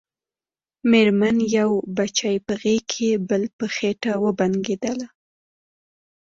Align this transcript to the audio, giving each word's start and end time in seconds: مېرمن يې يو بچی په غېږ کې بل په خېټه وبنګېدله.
مېرمن 0.91 1.37
يې 1.43 1.47
يو 1.57 1.71
بچی 1.97 2.35
په 2.45 2.53
غېږ 2.61 2.83
کې 2.91 3.09
بل 3.29 3.43
په 3.57 3.65
خېټه 3.75 4.13
وبنګېدله. 4.23 5.07